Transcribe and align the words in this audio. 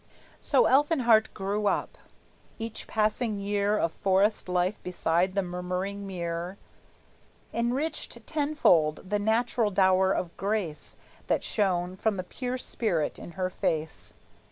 So 0.41 0.65
Elfinhart 0.65 1.31
grew 1.35 1.67
up. 1.67 1.95
Each 2.57 2.87
passing 2.87 3.39
year 3.39 3.77
Of 3.77 3.91
forest 3.93 4.49
life 4.49 4.81
beside 4.81 5.35
the 5.35 5.43
Murmuring 5.43 6.07
Mere 6.07 6.57
Enriched 7.53 8.25
tenfold 8.25 9.07
the 9.11 9.19
natural 9.19 9.69
dower 9.69 10.11
of 10.11 10.35
grace 10.37 10.95
That 11.27 11.43
shone 11.43 11.95
from 11.95 12.17
the 12.17 12.23
pure 12.23 12.57
spirit 12.57 13.19
in 13.19 13.33
her 13.33 13.51
face. 13.51 14.13